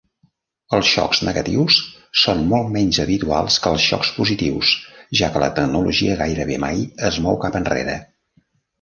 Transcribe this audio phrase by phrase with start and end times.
[0.77, 1.77] Els xocs negatius
[2.21, 4.75] són molt menys habituals que els xocs positius
[5.23, 8.05] ja que la tecnologia gairebé mai es mou cap enrere.